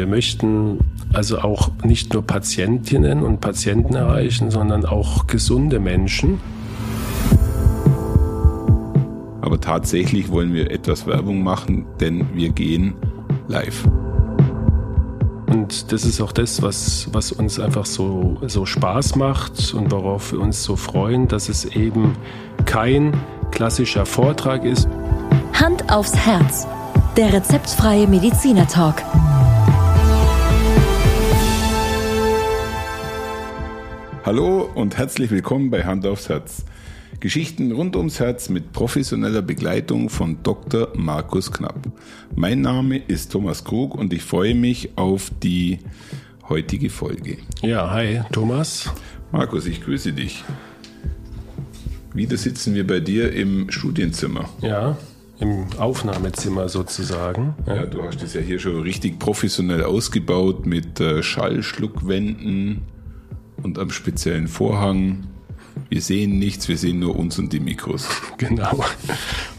Wir 0.00 0.06
möchten 0.06 0.78
also 1.12 1.40
auch 1.40 1.70
nicht 1.84 2.14
nur 2.14 2.22
Patientinnen 2.22 3.22
und 3.22 3.42
Patienten 3.42 3.96
erreichen, 3.96 4.50
sondern 4.50 4.86
auch 4.86 5.26
gesunde 5.26 5.78
Menschen. 5.78 6.40
Aber 9.42 9.60
tatsächlich 9.60 10.30
wollen 10.30 10.54
wir 10.54 10.70
etwas 10.70 11.06
Werbung 11.06 11.42
machen, 11.42 11.84
denn 12.00 12.34
wir 12.34 12.48
gehen 12.48 12.94
live. 13.46 13.86
Und 15.48 15.92
das 15.92 16.06
ist 16.06 16.22
auch 16.22 16.32
das, 16.32 16.62
was, 16.62 17.10
was 17.12 17.30
uns 17.30 17.60
einfach 17.60 17.84
so, 17.84 18.38
so 18.46 18.64
Spaß 18.64 19.16
macht 19.16 19.74
und 19.74 19.92
worauf 19.92 20.32
wir 20.32 20.40
uns 20.40 20.64
so 20.64 20.76
freuen, 20.76 21.28
dass 21.28 21.50
es 21.50 21.66
eben 21.66 22.16
kein 22.64 23.12
klassischer 23.50 24.06
Vortrag 24.06 24.64
ist. 24.64 24.88
Hand 25.52 25.92
aufs 25.92 26.16
Herz. 26.16 26.66
Der 27.18 27.34
rezeptfreie 27.34 28.06
Mediziner 28.06 28.66
Hallo 34.22 34.68
und 34.74 34.98
herzlich 34.98 35.30
willkommen 35.30 35.70
bei 35.70 35.84
Hand 35.84 36.06
aufs 36.06 36.28
Herz. 36.28 36.66
Geschichten 37.20 37.72
rund 37.72 37.96
ums 37.96 38.20
Herz 38.20 38.50
mit 38.50 38.70
professioneller 38.70 39.40
Begleitung 39.40 40.10
von 40.10 40.42
Dr. 40.42 40.88
Markus 40.94 41.50
Knapp. 41.50 41.90
Mein 42.36 42.60
Name 42.60 42.98
ist 42.98 43.32
Thomas 43.32 43.64
Krug 43.64 43.94
und 43.94 44.12
ich 44.12 44.22
freue 44.22 44.54
mich 44.54 44.90
auf 44.96 45.30
die 45.42 45.78
heutige 46.50 46.90
Folge. 46.90 47.38
Ja, 47.62 47.90
hi 47.90 48.20
Thomas. 48.30 48.92
Markus, 49.32 49.64
ich 49.64 49.82
grüße 49.82 50.12
dich. 50.12 50.44
Wieder 52.12 52.36
sitzen 52.36 52.74
wir 52.74 52.86
bei 52.86 53.00
dir 53.00 53.32
im 53.32 53.70
Studienzimmer. 53.70 54.50
Ja, 54.60 54.98
im 55.38 55.64
Aufnahmezimmer 55.78 56.68
sozusagen. 56.68 57.54
Ja, 57.66 57.86
du 57.86 58.02
hast 58.02 58.22
es 58.22 58.34
ja 58.34 58.42
hier 58.42 58.58
schon 58.58 58.82
richtig 58.82 59.18
professionell 59.18 59.82
ausgebaut 59.82 60.66
mit 60.66 61.00
äh, 61.00 61.22
Schallschluckwänden 61.22 62.82
und 63.62 63.78
am 63.78 63.90
speziellen 63.90 64.48
Vorhang. 64.48 65.24
Wir 65.88 66.00
sehen 66.00 66.38
nichts, 66.38 66.68
wir 66.68 66.76
sehen 66.76 66.98
nur 66.98 67.16
uns 67.16 67.38
und 67.38 67.52
die 67.52 67.60
Mikros. 67.60 68.08
Genau. 68.38 68.84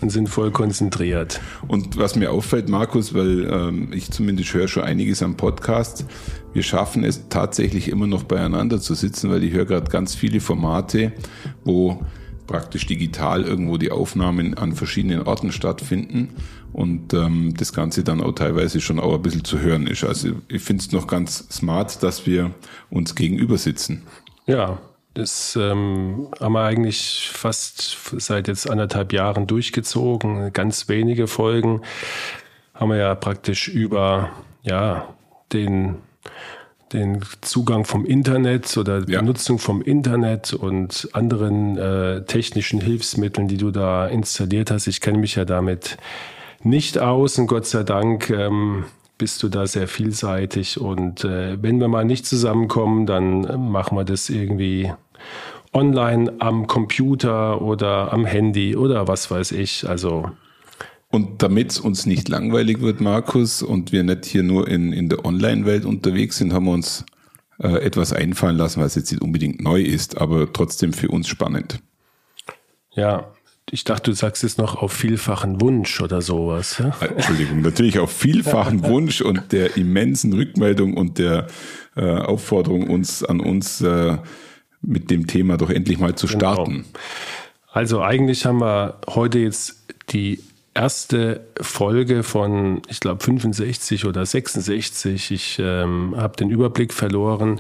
Und 0.02 0.12
sind 0.12 0.28
voll 0.30 0.52
konzentriert. 0.52 1.42
Und 1.68 1.98
was 1.98 2.16
mir 2.16 2.32
auffällt, 2.32 2.70
Markus, 2.70 3.14
weil 3.14 3.50
ähm, 3.52 3.90
ich 3.94 4.12
zumindest 4.12 4.54
höre 4.54 4.68
schon 4.68 4.84
einiges 4.84 5.24
am 5.24 5.36
Podcast, 5.36 6.06
wir 6.54 6.64
schaffen 6.64 7.04
es 7.04 7.28
tatsächlich 7.30 7.90
immer 7.90 8.08
noch 8.08 8.24
beieinander 8.24 8.80
zu 8.80 8.94
sitzen, 8.94 9.30
weil 9.30 9.44
ich 9.44 9.54
höre 9.54 9.66
gerade 9.66 9.90
ganz 9.90 10.16
viele 10.16 10.40
Formate, 10.40 11.14
wo 11.64 12.02
praktisch 12.52 12.86
digital 12.86 13.44
irgendwo 13.44 13.78
die 13.78 13.92
Aufnahmen 13.92 14.58
an 14.58 14.74
verschiedenen 14.74 15.22
Orten 15.22 15.54
stattfinden 15.54 16.36
und 16.74 17.14
ähm, 17.14 17.54
das 17.56 17.72
Ganze 17.72 18.04
dann 18.04 18.22
auch 18.22 18.34
teilweise 18.34 18.82
schon 18.82 19.00
auch 19.00 19.14
ein 19.16 19.22
bisschen 19.22 19.46
zu 19.46 19.60
hören 19.60 19.88
ist. 19.88 20.04
Also 20.04 20.34
ich 20.50 20.62
finde 20.62 20.84
es 20.84 20.92
noch 20.92 21.08
ganz 21.08 21.48
smart, 21.50 22.04
dass 22.04 22.26
wir 22.28 22.52
uns 22.90 23.16
gegenüber 23.16 23.58
sitzen. 23.58 24.04
Ja, 24.48 24.80
das 25.14 25.58
ähm, 25.60 26.28
haben 26.42 26.52
wir 26.52 26.64
eigentlich 26.64 27.30
fast 27.32 27.98
seit 28.18 28.50
jetzt 28.50 28.70
anderthalb 28.70 29.14
Jahren 29.14 29.48
durchgezogen. 29.48 30.52
Ganz 30.52 30.90
wenige 30.90 31.28
Folgen 31.28 31.82
haben 32.74 32.90
wir 32.90 32.98
ja 32.98 33.16
praktisch 33.16 33.70
über 33.70 34.30
ja, 34.64 35.08
den 35.54 35.96
den 36.94 37.22
Zugang 37.42 37.86
vom 37.86 38.06
Internet 38.06 38.78
oder 38.78 39.02
die 39.02 39.14
ja. 39.14 39.22
Nutzung 39.22 39.60
vom 39.60 39.82
Internet 39.82 40.54
und 40.54 41.10
anderen 41.14 41.78
äh, 41.78 42.24
technischen 42.26 42.82
Hilfsmitteln, 42.82 43.48
die 43.48 43.58
du 43.58 43.72
da 43.72 44.08
installiert 44.08 44.72
hast. 44.72 44.88
Ich 44.88 45.02
kenne 45.02 45.18
mich 45.18 45.36
ja 45.36 45.46
damit 45.46 45.98
nicht 46.64 47.00
aus 47.00 47.38
und 47.40 47.48
Gott 47.48 47.66
sei 47.66 47.84
Dank 47.84 48.30
ähm, 48.30 48.86
bist 49.18 49.44
du 49.44 49.50
da 49.50 49.68
sehr 49.68 49.88
vielseitig. 49.88 50.80
Und 50.80 51.24
äh, 51.24 51.62
wenn 51.62 51.80
wir 51.80 51.88
mal 51.88 52.06
nicht 52.06 52.26
zusammenkommen, 52.26 53.06
dann 53.06 53.72
machen 53.72 53.98
wir 53.98 54.04
das 54.04 54.30
irgendwie 54.30 54.92
online 55.74 56.34
am 56.40 56.68
Computer 56.68 57.62
oder 57.62 58.12
am 58.12 58.26
Handy 58.26 58.76
oder 58.76 59.08
was 59.08 59.30
weiß 59.30 59.52
ich. 59.54 59.88
Also 59.88 60.32
und 61.12 61.44
damit 61.44 61.72
es 61.72 61.80
uns 61.80 62.06
nicht 62.06 62.30
langweilig 62.30 62.82
wird, 62.82 63.02
Markus, 63.02 63.62
und 63.62 63.92
wir 63.92 64.04
nicht 64.04 64.26
hier 64.26 64.44
nur 64.44 64.68
in, 64.68 64.94
in 64.94 65.10
der 65.10 65.26
Online-Welt 65.26 65.86
unterwegs 65.86 66.38
sind, 66.38 66.54
haben 66.54 66.66
wir 66.66 66.72
uns 66.72 67.06
äh, 67.60 67.84
etwas 67.84 68.14
einfallen 68.14 68.58
lassen, 68.58 68.82
was 68.82 68.96
jetzt 68.96 69.12
nicht 69.12 69.22
unbedingt 69.22 69.62
neu 69.62 69.82
ist, 69.82 70.18
aber 70.18 70.52
trotzdem 70.52 70.94
für 70.94 71.10
uns 71.10 71.28
spannend. 71.28 71.80
Ja, 72.94 73.32
ich 73.70 73.84
dachte, 73.84 74.12
du 74.12 74.16
sagst 74.16 74.44
jetzt 74.44 74.58
noch 74.58 74.76
auf 74.76 74.92
vielfachen 74.92 75.62
Wunsch 75.62 76.02
oder 76.02 76.22
sowas. 76.22 76.78
Ja? 76.78 76.96
Äh, 77.02 77.14
Entschuldigung, 77.14 77.62
natürlich 77.62 78.00
auf 78.00 78.12
vielfachen 78.12 78.84
Wunsch 78.88 79.22
und 79.22 79.52
der 79.52 79.78
immensen 79.78 80.34
Rückmeldung 80.34 80.96
und 80.96 81.20
der 81.20 81.48
äh, 81.96 82.02
Aufforderung 82.04 82.90
uns 82.90 83.24
an 83.24 83.40
uns 83.40 83.82
äh, 83.82 84.18
mit 84.82 85.12
dem 85.12 85.28
Thema 85.28 85.58
doch 85.58 85.70
endlich 85.70 86.00
mal 86.00 86.16
zu 86.16 86.28
genau. 86.28 86.40
starten. 86.40 86.72
Genau. 86.72 86.86
Also 87.72 88.02
eigentlich 88.02 88.46
haben 88.46 88.60
wir 88.60 89.00
heute 89.08 89.40
jetzt 89.40 89.86
die 90.10 90.40
erste 90.74 91.48
Folge 91.60 92.24
von, 92.24 92.82
ich 92.88 93.00
glaube, 93.00 93.24
65 93.24 94.06
oder 94.06 94.26
66. 94.26 95.32
Ich 95.32 95.60
ähm, 95.60 96.16
habe 96.16 96.38
den 96.38 96.50
Überblick 96.50 96.94
verloren, 96.94 97.60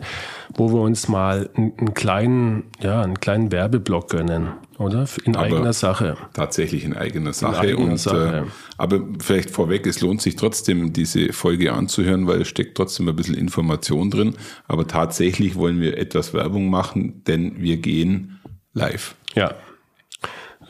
wo 0.56 0.72
wir 0.72 0.80
uns 0.80 1.08
mal 1.08 1.50
einen, 1.56 1.94
kleinen, 1.94 2.64
ja, 2.80 3.02
einen 3.02 3.20
kleinen 3.20 3.52
Werbeblock 3.52 4.10
gönnen, 4.10 4.54
oder? 4.78 5.06
In 5.26 5.36
aber 5.36 5.46
eigener 5.46 5.74
Sache. 5.74 6.16
Tatsächlich 6.34 6.86
in 6.86 6.96
eigener 6.96 7.34
Sache. 7.34 7.68
In 7.68 7.74
eigener 7.74 7.92
und, 7.92 7.98
Sache. 7.98 8.46
Äh, 8.48 8.52
aber 8.78 9.02
vielleicht 9.20 9.52
vorweg, 9.52 9.86
es 9.88 10.02
lohnt 10.02 10.22
sich 10.22 10.38
trotzdem, 10.38 10.94
diese 10.94 11.34
Folge 11.34 11.74
anzuhören, 11.74 12.28
weil 12.28 12.42
es 12.42 12.48
steckt 12.48 12.78
trotzdem 12.78 13.10
ein 13.10 13.16
bisschen 13.16 13.36
Information 13.36 14.10
drin. 14.10 14.36
Aber 14.68 14.88
tatsächlich 14.88 15.56
wollen 15.56 15.82
wir 15.82 15.98
etwas 15.98 16.34
Werbung 16.34 16.70
machen, 16.70 17.24
denn 17.26 17.62
wir 17.62 17.78
gehen 17.78 18.40
live. 18.74 19.16
Ja, 19.36 19.54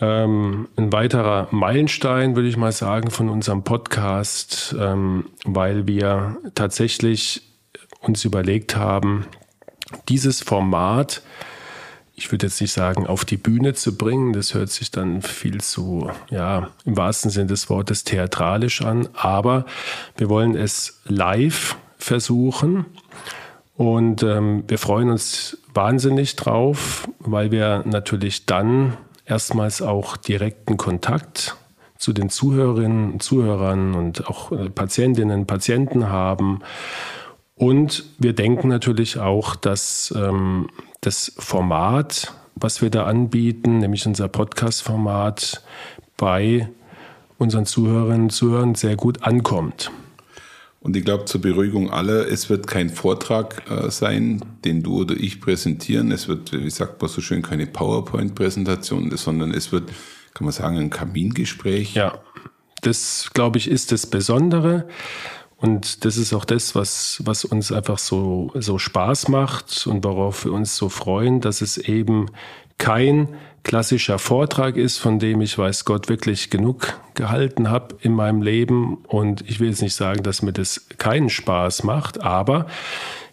ähm, 0.01 0.67
ein 0.75 0.91
weiterer 0.91 1.47
Meilenstein, 1.51 2.35
würde 2.35 2.49
ich 2.49 2.57
mal 2.57 2.71
sagen, 2.71 3.11
von 3.11 3.29
unserem 3.29 3.63
Podcast, 3.63 4.75
ähm, 4.77 5.25
weil 5.45 5.87
wir 5.87 6.37
tatsächlich 6.55 7.43
uns 8.01 8.25
überlegt 8.25 8.75
haben, 8.75 9.27
dieses 10.09 10.41
Format, 10.41 11.21
ich 12.15 12.31
würde 12.31 12.47
jetzt 12.47 12.59
nicht 12.61 12.71
sagen, 12.71 13.05
auf 13.05 13.25
die 13.25 13.37
Bühne 13.37 13.73
zu 13.73 13.95
bringen. 13.95 14.33
Das 14.33 14.53
hört 14.53 14.69
sich 14.69 14.89
dann 14.89 15.21
viel 15.21 15.61
zu, 15.61 16.09
ja, 16.29 16.69
im 16.85 16.97
wahrsten 16.97 17.29
Sinne 17.29 17.47
des 17.47 17.69
Wortes 17.69 18.03
theatralisch 18.03 18.81
an. 18.81 19.07
Aber 19.13 19.65
wir 20.17 20.29
wollen 20.29 20.55
es 20.55 21.01
live 21.05 21.77
versuchen. 21.97 22.85
Und 23.75 24.23
ähm, 24.23 24.63
wir 24.67 24.77
freuen 24.77 25.09
uns 25.09 25.57
wahnsinnig 25.73 26.35
drauf, 26.35 27.07
weil 27.19 27.51
wir 27.51 27.83
natürlich 27.85 28.45
dann 28.45 28.97
erstmals 29.25 29.81
auch 29.81 30.17
direkten 30.17 30.77
Kontakt 30.77 31.55
zu 31.97 32.13
den 32.13 32.29
Zuhörerinnen 32.29 33.19
Zuhörern 33.19 33.93
und 33.93 34.27
auch 34.27 34.51
äh, 34.51 34.69
Patientinnen 34.69 35.41
und 35.41 35.45
Patienten 35.45 36.09
haben. 36.09 36.61
Und 37.55 38.05
wir 38.17 38.33
denken 38.33 38.69
natürlich 38.69 39.19
auch, 39.19 39.55
dass 39.55 40.11
ähm, 40.17 40.69
das 41.01 41.33
Format, 41.37 42.33
was 42.55 42.81
wir 42.81 42.89
da 42.89 43.05
anbieten, 43.05 43.77
nämlich 43.77 44.07
unser 44.07 44.27
Podcast-Format, 44.27 45.61
bei 46.17 46.69
unseren 47.37 47.65
Zuhörerinnen 47.65 48.23
und 48.23 48.29
Zuhörern 48.31 48.75
sehr 48.75 48.95
gut 48.95 49.23
ankommt. 49.23 49.91
Und 50.81 50.95
ich 50.97 51.05
glaube, 51.05 51.25
zur 51.25 51.41
Beruhigung 51.41 51.91
aller, 51.91 52.27
es 52.27 52.49
wird 52.49 52.65
kein 52.65 52.89
Vortrag 52.89 53.69
äh, 53.69 53.91
sein, 53.91 54.43
den 54.65 54.81
du 54.81 55.01
oder 55.01 55.15
ich 55.15 55.39
präsentieren. 55.39 56.11
Es 56.11 56.27
wird, 56.27 56.51
wie 56.53 56.69
sagt 56.71 56.99
man 57.01 57.09
so 57.09 57.21
schön, 57.21 57.43
keine 57.43 57.67
PowerPoint-Präsentation, 57.67 59.15
sondern 59.15 59.53
es 59.53 59.71
wird, 59.71 59.91
kann 60.33 60.45
man 60.45 60.51
sagen, 60.51 60.77
ein 60.79 60.89
Kamingespräch. 60.89 61.93
Ja, 61.93 62.17
das, 62.81 63.29
glaube 63.33 63.59
ich, 63.59 63.69
ist 63.69 63.91
das 63.91 64.07
Besondere. 64.07 64.87
Und 65.55 66.03
das 66.03 66.17
ist 66.17 66.33
auch 66.33 66.45
das, 66.45 66.73
was, 66.73 67.21
was 67.25 67.45
uns 67.45 67.71
einfach 67.71 67.99
so, 67.99 68.51
so 68.55 68.79
Spaß 68.79 69.27
macht 69.27 69.85
und 69.85 70.03
worauf 70.03 70.45
wir 70.45 70.51
uns 70.51 70.75
so 70.75 70.89
freuen, 70.89 71.41
dass 71.41 71.61
es 71.61 71.77
eben 71.77 72.31
kein 72.79 73.35
klassischer 73.63 74.19
Vortrag 74.19 74.75
ist, 74.77 74.97
von 74.97 75.19
dem 75.19 75.41
ich 75.41 75.57
weiß 75.57 75.85
Gott 75.85 76.09
wirklich 76.09 76.49
genug 76.49 76.99
gehalten 77.13 77.69
habe 77.69 77.95
in 78.01 78.13
meinem 78.13 78.41
Leben. 78.41 78.95
Und 79.07 79.47
ich 79.49 79.59
will 79.59 79.69
jetzt 79.69 79.81
nicht 79.81 79.95
sagen, 79.95 80.23
dass 80.23 80.41
mir 80.41 80.53
das 80.53 80.87
keinen 80.97 81.29
Spaß 81.29 81.83
macht, 81.83 82.21
aber 82.21 82.67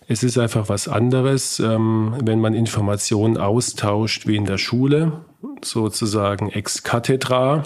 es 0.07 0.23
ist 0.23 0.39
einfach 0.39 0.69
was 0.69 0.89
anderes, 0.89 1.61
ähm, 1.61 2.15
wenn 2.23 2.41
man 2.41 2.55
Informationen 2.55 3.37
austauscht 3.37 4.27
wie 4.27 4.37
in 4.37 4.47
der 4.47 4.59
Schule, 4.59 5.13
sozusagen 5.63 6.51
ex 6.51 6.83
cathedra, 6.83 7.65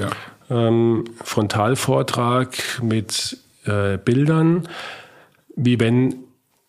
ja. 0.00 0.08
ähm, 0.50 1.04
Frontalvortrag 1.22 2.80
mit 2.82 3.38
äh, 3.64 3.98
Bildern, 3.98 4.68
wie 5.54 5.78
wenn 5.78 6.24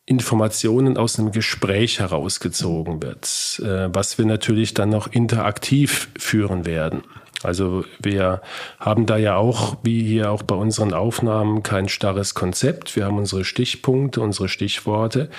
Informationen 0.06 0.98
aus 0.98 1.18
einem 1.18 1.32
Gespräch 1.32 2.00
herausgezogen 2.00 3.02
wird, 3.02 3.62
äh, 3.64 3.94
was 3.94 4.18
wir 4.18 4.26
natürlich 4.26 4.74
dann 4.74 4.90
noch 4.90 5.08
interaktiv 5.08 6.10
führen 6.18 6.66
werden. 6.66 7.04
Also 7.42 7.84
wir 8.00 8.42
haben 8.80 9.06
da 9.06 9.18
ja 9.18 9.36
auch, 9.36 9.78
wie 9.84 10.04
hier 10.04 10.32
auch 10.32 10.44
bei 10.44 10.56
unseren 10.56 10.94
Aufnahmen, 10.94 11.64
kein 11.64 11.90
starres 11.90 12.34
Konzept. 12.34 12.96
Wir 12.96 13.06
haben 13.06 13.18
unsere 13.18 13.44
Stichpunkte, 13.44 14.22
unsere 14.22 14.48
Stichworte. 14.48 15.30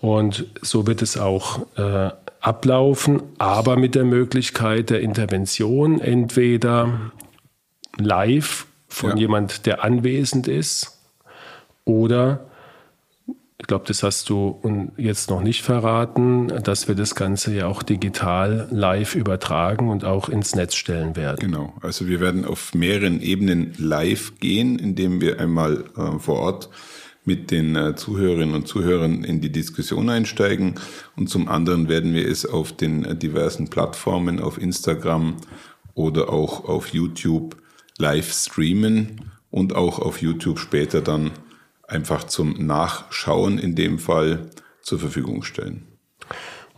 Und 0.00 0.46
so 0.62 0.86
wird 0.86 1.02
es 1.02 1.18
auch 1.18 1.66
äh, 1.76 2.10
ablaufen, 2.40 3.22
aber 3.38 3.76
mit 3.76 3.94
der 3.94 4.04
Möglichkeit 4.04 4.90
der 4.90 5.00
Intervention, 5.00 6.00
entweder 6.00 7.12
live 7.98 8.66
von 8.88 9.10
ja. 9.10 9.16
jemand, 9.16 9.66
der 9.66 9.84
anwesend 9.84 10.48
ist, 10.48 10.98
oder 11.84 12.46
ich 13.58 13.66
glaube, 13.66 13.86
das 13.88 14.02
hast 14.02 14.28
du 14.28 14.60
jetzt 14.98 15.30
noch 15.30 15.40
nicht 15.40 15.62
verraten, 15.62 16.48
dass 16.62 16.88
wir 16.88 16.94
das 16.94 17.14
Ganze 17.14 17.54
ja 17.54 17.66
auch 17.66 17.82
digital 17.82 18.68
live 18.70 19.14
übertragen 19.14 19.88
und 19.88 20.04
auch 20.04 20.28
ins 20.28 20.54
Netz 20.54 20.74
stellen 20.74 21.16
werden. 21.16 21.38
Genau, 21.40 21.72
also 21.80 22.06
wir 22.06 22.20
werden 22.20 22.44
auf 22.44 22.74
mehreren 22.74 23.20
Ebenen 23.22 23.72
live 23.78 24.38
gehen, 24.40 24.78
indem 24.78 25.22
wir 25.22 25.40
einmal 25.40 25.84
äh, 25.96 26.18
vor 26.18 26.40
Ort 26.40 26.68
mit 27.24 27.50
den 27.50 27.76
äh, 27.76 27.96
Zuhörerinnen 27.96 28.54
und 28.54 28.68
Zuhörern 28.68 29.24
in 29.24 29.40
die 29.40 29.50
Diskussion 29.50 30.10
einsteigen 30.10 30.74
und 31.16 31.30
zum 31.30 31.48
anderen 31.48 31.88
werden 31.88 32.12
wir 32.12 32.28
es 32.28 32.44
auf 32.44 32.72
den 32.72 33.04
äh, 33.06 33.16
diversen 33.16 33.68
Plattformen, 33.68 34.38
auf 34.38 34.60
Instagram 34.60 35.36
oder 35.94 36.28
auch 36.28 36.66
auf 36.66 36.88
YouTube 36.88 37.56
live 37.98 38.32
streamen 38.32 39.22
und 39.50 39.74
auch 39.74 39.98
auf 39.98 40.20
YouTube 40.20 40.58
später 40.58 41.00
dann 41.00 41.30
einfach 41.88 42.24
zum 42.24 42.66
Nachschauen 42.66 43.58
in 43.58 43.74
dem 43.74 43.98
Fall 43.98 44.50
zur 44.82 44.98
Verfügung 44.98 45.42
stellen. 45.42 45.86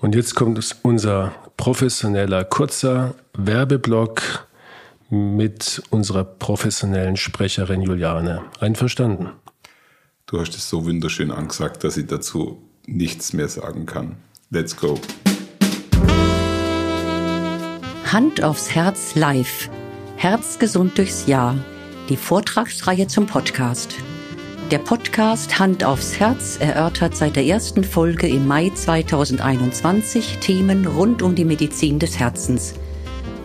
Und 0.01 0.15
jetzt 0.15 0.35
kommt 0.35 0.59
unser 0.83 1.33
professioneller 1.57 2.45
kurzer 2.45 3.15
Werbeblock 3.37 4.47
mit 5.11 5.83
unserer 5.91 6.25
professionellen 6.25 7.17
Sprecherin 7.17 7.83
Juliane. 7.83 8.45
Einverstanden? 8.61 9.31
Du 10.27 10.39
hast 10.39 10.55
es 10.55 10.69
so 10.69 10.85
wunderschön 10.85 11.31
angesagt, 11.31 11.83
dass 11.85 11.97
ich 11.97 12.07
dazu 12.07 12.63
nichts 12.87 13.33
mehr 13.33 13.49
sagen 13.49 13.87
kann. 13.87 14.17
Let's 14.51 14.77
go. 14.77 15.01
Hand 18.13 18.43
aufs 18.43 18.71
Herz 18.71 19.15
live. 19.15 19.69
Herzgesund 20.17 20.97
durchs 20.97 21.27
Jahr. 21.27 21.57
Die 22.09 22.17
Vortragsreihe 22.17 23.07
zum 23.07 23.27
Podcast. 23.27 23.95
Der 24.71 24.79
Podcast 24.79 25.59
Hand 25.59 25.83
aufs 25.83 26.21
Herz 26.21 26.59
erörtert 26.61 27.17
seit 27.17 27.37
der 27.37 27.47
ersten 27.47 27.83
Folge 27.85 28.29
im 28.29 28.47
Mai 28.47 28.69
2021 28.69 30.41
Themen 30.43 30.87
rund 30.87 31.23
um 31.23 31.35
die 31.35 31.47
Medizin 31.47 31.99
des 31.99 32.19
Herzens. 32.19 32.75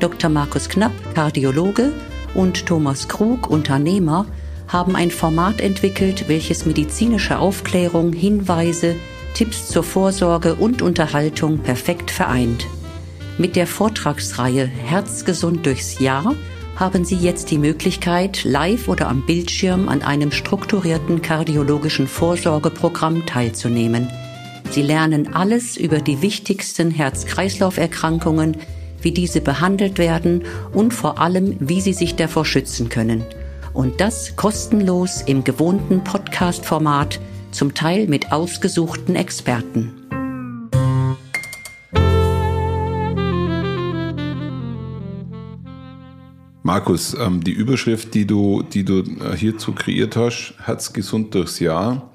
Dr. 0.02 0.30
Markus 0.30 0.68
Knapp, 0.68 0.92
Kardiologe, 1.16 1.94
und 2.34 2.66
Thomas 2.66 3.08
Krug, 3.08 3.50
Unternehmer, 3.50 4.26
haben 4.68 4.98
ein 4.98 5.12
Format 5.12 5.62
entwickelt, 5.62 6.28
welches 6.28 6.66
medizinische 6.66 7.40
Aufklärung, 7.40 8.12
Hinweise, 8.12 8.98
Tipps 9.34 9.70
zur 9.70 9.84
Vorsorge 9.84 10.56
und 10.56 10.82
Unterhaltung 10.82 11.60
perfekt 11.60 12.12
vereint. 12.12 12.68
Mit 13.38 13.56
der 13.56 13.68
Vortragsreihe 13.68 14.66
Herzgesund 14.66 15.66
durchs 15.66 16.00
Jahr 16.00 16.36
haben 16.76 17.06
Sie 17.06 17.16
jetzt 17.16 17.52
die 17.52 17.58
Möglichkeit, 17.58 18.44
live 18.44 18.88
oder 18.88 19.08
am 19.08 19.26
Bildschirm 19.26 19.90
an 19.90 20.02
einem 20.02 20.32
strukturierten 20.32 21.22
kardiologischen 21.22 22.08
Vorsorgeprogramm 22.08 23.26
teilzunehmen. 23.26 24.10
Sie 24.72 24.82
lernen 24.82 25.36
alles 25.36 25.78
über 25.78 26.00
die 26.00 26.22
wichtigsten 26.22 26.90
Herz-Kreislauf-Erkrankungen, 26.90 28.58
wie 29.02 29.12
diese 29.12 29.42
behandelt 29.42 29.98
werden 30.00 30.44
und 30.74 30.94
vor 30.94 31.20
allem, 31.20 31.58
wie 31.60 31.82
Sie 31.82 31.94
sich 31.94 32.16
davor 32.16 32.46
schützen 32.46 32.90
können. 32.90 33.24
Und 33.74 34.02
das 34.02 34.36
kostenlos 34.36 35.22
im 35.26 35.44
gewohnten 35.44 36.04
Podcast-Format, 36.04 37.20
zum 37.52 37.76
Teil 37.76 38.08
mit 38.08 38.32
ausgesuchten 38.32 39.16
Experten. 39.16 40.03
Markus, 46.64 47.14
ähm, 47.14 47.44
die 47.44 47.52
Überschrift, 47.52 48.14
die 48.14 48.26
du, 48.26 48.64
die 48.64 48.86
du 48.86 49.00
äh, 49.00 49.36
hierzu 49.36 49.74
kreiert 49.74 50.16
hast, 50.16 50.56
Herzgesund 50.64 51.36
durchs 51.36 51.60
Jahr, 51.60 52.10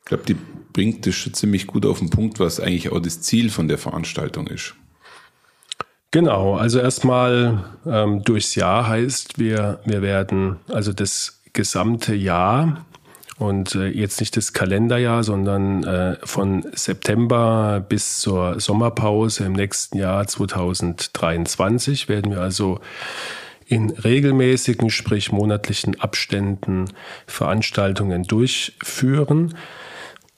ich 0.00 0.06
glaube, 0.06 0.24
die 0.26 0.36
bringt 0.72 1.06
das 1.06 1.14
schon 1.14 1.34
ziemlich 1.34 1.66
gut 1.66 1.84
auf 1.86 1.98
den 1.98 2.10
Punkt, 2.10 2.40
was 2.40 2.58
eigentlich 2.58 2.90
auch 2.90 3.00
das 3.00 3.20
Ziel 3.20 3.50
von 3.50 3.68
der 3.68 3.78
Veranstaltung 3.78 4.46
ist. 4.46 4.74
Genau, 6.10 6.56
also 6.56 6.78
erstmal 6.78 7.64
ähm, 7.86 8.22
durchs 8.22 8.54
Jahr 8.54 8.88
heißt, 8.88 9.38
wir, 9.38 9.80
wir 9.84 10.02
werden 10.02 10.56
also 10.68 10.92
das 10.92 11.42
gesamte 11.52 12.14
Jahr 12.14 12.84
und 13.38 13.74
äh, 13.74 13.88
jetzt 13.88 14.20
nicht 14.20 14.36
das 14.36 14.52
Kalenderjahr, 14.52 15.24
sondern 15.24 15.84
äh, 15.84 16.16
von 16.22 16.64
September 16.74 17.84
bis 17.86 18.20
zur 18.20 18.60
Sommerpause 18.60 19.44
im 19.44 19.52
nächsten 19.52 19.98
Jahr 19.98 20.26
2023 20.26 22.08
werden 22.08 22.32
wir 22.32 22.40
also 22.40 22.80
in 23.72 23.88
regelmäßigen, 23.88 24.90
sprich 24.90 25.32
monatlichen 25.32 25.98
Abständen 25.98 26.90
Veranstaltungen 27.26 28.24
durchführen. 28.24 29.54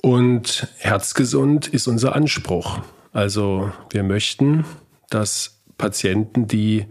Und 0.00 0.68
herzgesund 0.78 1.66
ist 1.66 1.88
unser 1.88 2.14
Anspruch. 2.14 2.78
Also 3.12 3.72
wir 3.90 4.04
möchten, 4.04 4.64
dass 5.10 5.58
Patienten, 5.78 6.46
die 6.46 6.86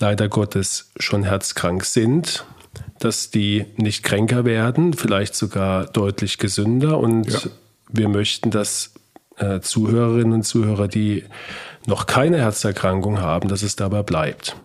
leider 0.00 0.28
Gottes 0.28 0.90
schon 0.98 1.22
herzkrank 1.22 1.84
sind, 1.84 2.44
dass 2.98 3.30
die 3.30 3.66
nicht 3.76 4.02
kränker 4.02 4.44
werden, 4.44 4.92
vielleicht 4.92 5.36
sogar 5.36 5.86
deutlich 5.86 6.38
gesünder. 6.38 6.98
Und 6.98 7.32
ja. 7.32 7.38
wir 7.92 8.08
möchten, 8.08 8.50
dass 8.50 8.92
äh, 9.36 9.60
Zuhörerinnen 9.60 10.32
und 10.32 10.42
Zuhörer, 10.42 10.88
die 10.88 11.22
noch 11.86 12.06
keine 12.06 12.38
Herzerkrankung 12.38 13.20
haben, 13.20 13.48
dass 13.48 13.62
es 13.62 13.76
dabei 13.76 14.02
bleibt. 14.02 14.56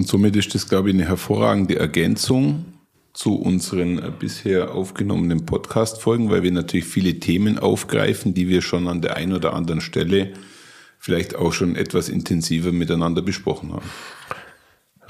Und 0.00 0.08
somit 0.08 0.34
ist 0.34 0.54
das, 0.54 0.66
glaube 0.66 0.88
ich, 0.88 0.94
eine 0.94 1.06
hervorragende 1.06 1.78
Ergänzung 1.78 2.64
zu 3.12 3.34
unseren 3.34 4.00
bisher 4.18 4.74
aufgenommenen 4.74 5.44
Podcast-Folgen, 5.44 6.30
weil 6.30 6.42
wir 6.42 6.52
natürlich 6.52 6.86
viele 6.86 7.20
Themen 7.20 7.58
aufgreifen, 7.58 8.32
die 8.32 8.48
wir 8.48 8.62
schon 8.62 8.88
an 8.88 9.02
der 9.02 9.18
einen 9.18 9.34
oder 9.34 9.52
anderen 9.52 9.82
Stelle 9.82 10.32
vielleicht 10.98 11.36
auch 11.36 11.52
schon 11.52 11.76
etwas 11.76 12.08
intensiver 12.08 12.72
miteinander 12.72 13.20
besprochen 13.20 13.74
haben. 13.74 13.84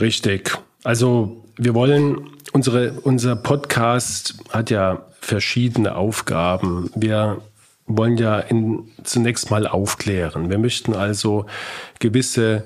Richtig. 0.01 0.59
Also 0.83 1.45
wir 1.57 1.75
wollen, 1.75 2.29
unsere, 2.51 2.95
unser 3.05 3.37
Podcast 3.37 4.39
hat 4.49 4.71
ja 4.71 5.07
verschiedene 5.21 5.95
Aufgaben. 5.95 6.91
Wir 6.97 7.41
wollen 7.87 8.17
ja 8.17 8.41
in, 8.41 8.89
zunächst 9.05 9.53
mal 9.53 9.69
aufklären. 9.69 10.51
Wir 10.51 10.59
möchten 10.59 10.95
also 10.95 11.47
gewisse 12.01 12.65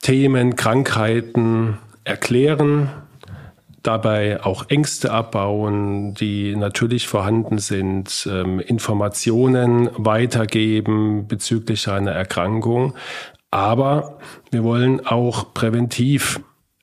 Themen, 0.00 0.56
Krankheiten 0.56 1.78
erklären, 2.04 2.90
dabei 3.82 4.42
auch 4.44 4.68
Ängste 4.68 5.12
abbauen, 5.12 6.14
die 6.14 6.56
natürlich 6.56 7.06
vorhanden 7.06 7.58
sind, 7.58 8.28
ähm, 8.30 8.60
Informationen 8.60 9.90
weitergeben 9.94 11.26
bezüglich 11.28 11.88
einer 11.88 12.12
Erkrankung. 12.12 12.94
Aber 13.50 14.18
wir 14.50 14.64
wollen 14.64 15.06
auch 15.06 15.54
präventiv 15.54 16.40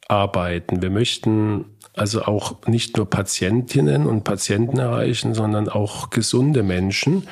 arbeiten. 0.08 0.82
Wir 0.82 0.90
möchten 0.90 1.66
also 1.98 2.24
auch 2.24 2.68
nicht 2.68 2.98
nur 2.98 3.10
Patientinnen 3.10 4.06
und 4.06 4.24
Patienten 4.24 4.78
erreichen, 4.78 5.34
sondern 5.34 5.70
auch 5.70 6.10
gesunde 6.10 6.64
Menschen, 6.64 7.28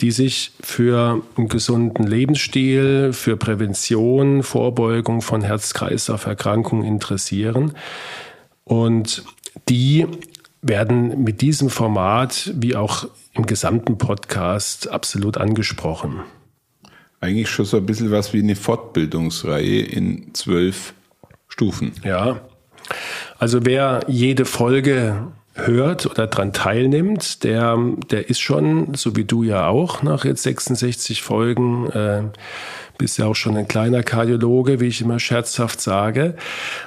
die 0.00 0.10
sich 0.10 0.52
für 0.60 1.22
einen 1.36 1.48
gesunden 1.48 2.06
Lebensstil, 2.06 3.12
für 3.12 3.36
Prävention, 3.36 4.42
Vorbeugung 4.42 5.20
von 5.20 5.42
Herz-Kreislauf-Erkrankungen 5.42 6.84
interessieren. 6.84 7.72
Und 8.64 9.24
die 9.68 10.06
werden 10.62 11.24
mit 11.24 11.40
diesem 11.40 11.68
Format 11.68 12.52
wie 12.54 12.76
auch 12.76 13.08
im 13.34 13.46
gesamten 13.46 13.98
Podcast 13.98 14.88
absolut 14.88 15.36
angesprochen. 15.36 16.20
Eigentlich 17.20 17.50
schon 17.50 17.64
so 17.64 17.78
ein 17.78 17.86
bisschen 17.86 18.10
was 18.10 18.32
wie 18.32 18.42
eine 18.42 18.56
Fortbildungsreihe 18.56 19.80
in 19.82 20.34
zwölf 20.34 20.94
Stufen. 21.48 21.92
Ja, 22.04 22.40
also 23.38 23.64
wer 23.64 24.00
jede 24.08 24.44
Folge 24.44 25.28
hört 25.54 26.06
oder 26.06 26.26
daran 26.26 26.52
teilnimmt, 26.52 27.44
der, 27.44 27.78
der 28.10 28.28
ist 28.28 28.40
schon, 28.40 28.94
so 28.94 29.14
wie 29.16 29.24
du 29.24 29.42
ja 29.42 29.68
auch, 29.68 30.02
nach 30.02 30.24
jetzt 30.24 30.42
66 30.42 31.22
Folgen, 31.22 31.88
äh, 31.90 32.22
bist 32.98 33.18
ja 33.18 33.26
auch 33.26 33.34
schon 33.34 33.56
ein 33.56 33.68
kleiner 33.68 34.02
Kardiologe, 34.02 34.80
wie 34.80 34.86
ich 34.86 35.00
immer 35.00 35.18
scherzhaft 35.18 35.80
sage. 35.80 36.36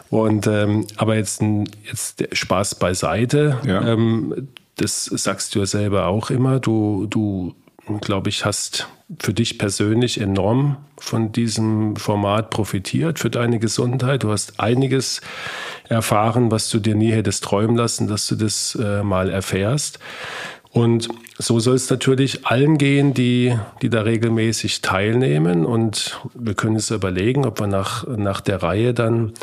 Und 0.10 0.48
ähm, 0.48 0.88
aber 0.96 1.16
jetzt, 1.16 1.42
jetzt 1.84 2.24
Spaß 2.32 2.76
beiseite. 2.76 3.58
Ja. 3.66 3.86
Ähm, 3.94 4.50
das 4.78 5.06
sagst 5.06 5.56
du 5.56 5.60
ja 5.60 5.66
selber 5.66 6.08
auch 6.08 6.30
immer. 6.30 6.60
Du, 6.60 7.08
du 7.10 7.56
glaube 8.02 8.30
ich, 8.30 8.46
hast 8.46 8.88
für 9.20 9.34
dich 9.34 9.58
persönlich 9.58 10.20
enorm 10.20 10.78
von 10.98 11.32
diesem 11.32 11.96
Format 11.96 12.50
profitiert, 12.50 13.20
für 13.20 13.30
deine 13.30 13.60
Gesundheit. 13.60 14.24
Du 14.24 14.32
hast 14.32 14.60
einiges 14.60 15.22
erfahren, 15.88 16.52
was 16.52 16.70
du 16.70 16.80
dir 16.80 16.96
nie 16.96 17.12
hättest 17.12 17.44
träumen 17.44 17.78
lassen, 17.78 18.08
dass 18.08 18.28
du 18.28 18.36
das 18.36 18.78
äh, 18.82 19.04
mal 19.04 19.30
erfährst. 19.30 20.00
Und 20.72 21.08
so 21.38 21.60
soll 21.60 21.76
es 21.76 21.90
natürlich 21.90 22.46
allen 22.46 22.78
gehen, 22.78 23.14
die, 23.14 23.58
die 23.82 23.90
da 23.90 24.02
regelmäßig 24.02 24.82
teilnehmen. 24.82 25.66
Und 25.66 26.20
wir 26.34 26.54
können 26.56 26.76
uns 26.76 26.92
überlegen, 26.92 27.46
ob 27.46 27.60
wir 27.60 27.68
nach, 27.68 28.06
nach 28.08 28.42
der 28.42 28.62
Reihe 28.62 28.94
dann 28.94 29.34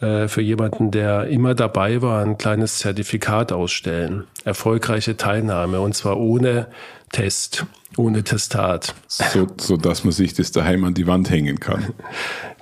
äh, 0.00 0.28
für 0.28 0.42
jemanden, 0.42 0.90
der 0.90 1.28
immer 1.28 1.54
dabei 1.54 2.02
war, 2.02 2.22
ein 2.22 2.36
kleines 2.36 2.78
Zertifikat 2.78 3.52
ausstellen. 3.52 4.24
Erfolgreiche 4.44 5.16
Teilnahme 5.16 5.80
und 5.80 5.94
zwar 5.94 6.18
ohne 6.18 6.66
Test, 7.12 7.64
ohne 7.96 8.22
Testat. 8.24 8.94
So, 9.08 9.46
so 9.58 9.76
dass 9.76 10.04
man 10.04 10.12
sich 10.12 10.34
das 10.34 10.52
daheim 10.52 10.84
an 10.84 10.94
die 10.94 11.06
Wand 11.06 11.30
hängen 11.30 11.60
kann. 11.60 11.94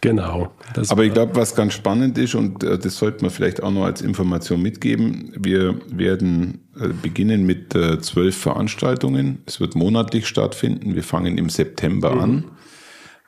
Genau. 0.01 0.53
Aber 0.89 1.05
ich 1.05 1.13
glaube, 1.13 1.35
was 1.35 1.55
ganz 1.55 1.73
spannend 1.73 2.19
ist, 2.19 2.35
und 2.35 2.63
äh, 2.63 2.79
das 2.79 2.99
sollte 2.99 3.23
man 3.23 3.31
vielleicht 3.31 3.63
auch 3.63 3.71
noch 3.71 3.85
als 3.85 4.03
Information 4.03 4.61
mitgeben, 4.61 5.33
wir 5.39 5.81
werden 5.89 6.61
äh, 6.79 6.89
beginnen 6.89 7.47
mit 7.47 7.75
äh, 7.75 8.01
zwölf 8.01 8.37
Veranstaltungen. 8.37 9.43
Es 9.47 9.61
wird 9.61 9.75
monatlich 9.75 10.27
stattfinden. 10.27 10.95
Wir 10.95 11.03
fangen 11.03 11.39
im 11.39 11.49
September 11.49 12.15
mhm. 12.15 12.21
an. 12.21 12.45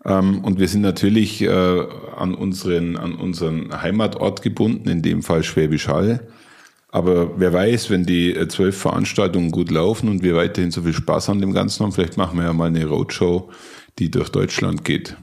Ähm, 0.04 0.44
und 0.44 0.60
wir 0.60 0.68
sind 0.68 0.82
natürlich 0.82 1.42
äh, 1.42 1.48
an, 1.48 2.34
unseren, 2.34 2.96
an 2.96 3.14
unseren 3.14 3.82
Heimatort 3.82 4.42
gebunden, 4.42 4.88
in 4.88 5.02
dem 5.02 5.22
Fall 5.22 5.42
Schwäbisch 5.42 5.88
Hall. 5.88 6.28
Aber 6.96 7.38
wer 7.38 7.52
weiß, 7.52 7.90
wenn 7.90 8.06
die 8.06 8.34
äh, 8.34 8.48
zwölf 8.48 8.80
Veranstaltungen 8.80 9.50
gut 9.50 9.70
laufen 9.70 10.08
und 10.08 10.22
wir 10.22 10.34
weiterhin 10.34 10.70
so 10.70 10.80
viel 10.80 10.94
Spaß 10.94 11.28
an 11.28 11.42
dem 11.42 11.52
Ganzen 11.52 11.84
haben, 11.84 11.92
vielleicht 11.92 12.16
machen 12.16 12.38
wir 12.38 12.46
ja 12.46 12.54
mal 12.54 12.68
eine 12.68 12.86
Roadshow, 12.86 13.50
die 13.98 14.10
durch 14.10 14.30
Deutschland 14.30 14.82
geht. 14.82 15.14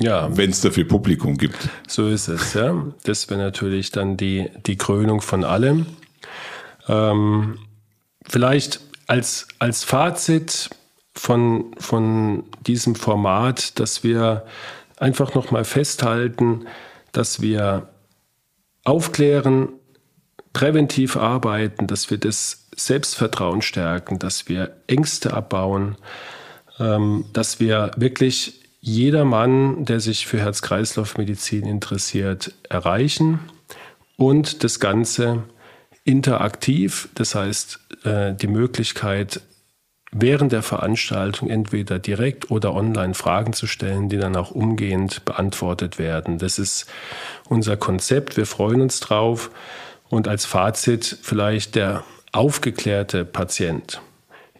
Ja. 0.00 0.34
Wenn 0.34 0.48
es 0.48 0.62
dafür 0.62 0.88
Publikum 0.88 1.36
gibt. 1.36 1.68
So 1.86 2.08
ist 2.08 2.28
es, 2.28 2.54
ja. 2.54 2.82
Das 3.04 3.28
wäre 3.28 3.38
natürlich 3.38 3.90
dann 3.90 4.16
die, 4.16 4.46
die 4.64 4.78
Krönung 4.78 5.20
von 5.20 5.44
allem. 5.44 5.84
Ähm, 6.88 7.58
vielleicht 8.26 8.80
als, 9.06 9.48
als 9.58 9.84
Fazit 9.84 10.70
von, 11.14 11.74
von 11.76 12.44
diesem 12.66 12.94
Format, 12.94 13.78
dass 13.78 14.02
wir 14.02 14.46
einfach 14.96 15.34
nochmal 15.34 15.66
festhalten, 15.66 16.64
dass 17.12 17.42
wir 17.42 17.90
aufklären, 18.84 19.68
präventiv 20.52 21.16
arbeiten, 21.16 21.86
dass 21.86 22.10
wir 22.10 22.18
das 22.18 22.68
Selbstvertrauen 22.74 23.62
stärken, 23.62 24.18
dass 24.18 24.48
wir 24.48 24.76
Ängste 24.86 25.34
abbauen, 25.34 25.96
ähm, 26.78 27.24
dass 27.32 27.60
wir 27.60 27.90
wirklich 27.96 28.60
jedermann, 28.80 29.84
der 29.84 30.00
sich 30.00 30.26
für 30.26 30.38
Herz-Kreislauf-Medizin 30.40 31.66
interessiert, 31.66 32.54
erreichen 32.68 33.40
und 34.16 34.64
das 34.64 34.80
Ganze 34.80 35.42
interaktiv, 36.04 37.08
das 37.14 37.34
heißt 37.34 37.80
äh, 38.04 38.34
die 38.34 38.46
Möglichkeit, 38.46 39.42
während 40.10 40.52
der 40.52 40.62
Veranstaltung 40.62 41.50
entweder 41.50 41.98
direkt 41.98 42.50
oder 42.50 42.74
online 42.74 43.14
Fragen 43.14 43.52
zu 43.52 43.66
stellen, 43.66 44.08
die 44.08 44.16
dann 44.16 44.36
auch 44.36 44.50
umgehend 44.50 45.24
beantwortet 45.24 45.98
werden. 45.98 46.38
Das 46.38 46.58
ist 46.58 46.86
unser 47.48 47.76
Konzept. 47.76 48.36
Wir 48.36 48.46
freuen 48.46 48.80
uns 48.80 49.00
drauf. 49.00 49.50
Und 50.08 50.28
als 50.28 50.44
Fazit 50.44 51.18
vielleicht 51.22 51.74
der 51.74 52.04
aufgeklärte 52.32 53.24
Patient 53.24 54.00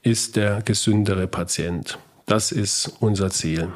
ist 0.02 0.36
der 0.36 0.62
gesündere 0.62 1.26
Patient. 1.26 1.98
Das 2.26 2.52
ist 2.52 2.92
unser 3.00 3.30
Ziel. 3.30 3.68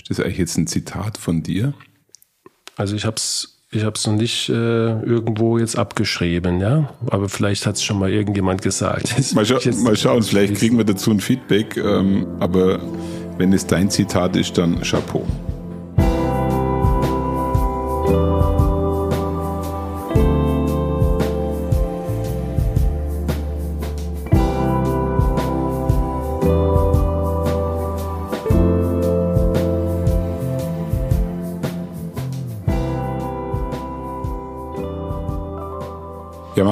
Ist 0.00 0.10
das 0.10 0.20
eigentlich 0.20 0.38
jetzt 0.38 0.56
ein 0.56 0.66
Zitat 0.66 1.18
von 1.18 1.42
dir? 1.42 1.74
Also 2.76 2.96
ich 2.96 3.04
habe 3.04 3.16
es 3.16 3.52
ich 3.74 3.84
habe 3.84 3.94
es 3.96 4.06
noch 4.06 4.14
nicht 4.14 4.50
äh, 4.50 4.52
irgendwo 4.52 5.56
jetzt 5.56 5.78
abgeschrieben, 5.78 6.60
ja. 6.60 6.92
Aber 7.06 7.30
vielleicht 7.30 7.64
hat 7.64 7.76
es 7.76 7.82
schon 7.82 7.98
mal 7.98 8.10
irgendjemand 8.10 8.60
gesagt. 8.60 9.14
Mal, 9.34 9.46
scha 9.46 9.58
mal, 9.82 9.96
schauen, 9.96 10.22
vielleicht 10.22 10.56
kriegen 10.56 10.76
wir 10.76 10.84
dazu 10.84 11.10
ein 11.10 11.20
Feedback. 11.20 11.78
Ähm, 11.78 12.26
aber 12.38 12.80
wenn 13.38 13.50
es 13.54 13.66
dein 13.66 13.88
Zitat 13.90 14.36
ist, 14.36 14.58
dann 14.58 14.82
Chapeau. 14.82 15.26